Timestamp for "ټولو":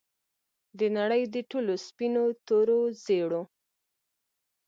1.49-1.73